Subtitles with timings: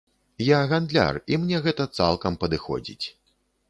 [0.45, 3.05] Я гандляр, і мне гэта цалкам падыходзіць.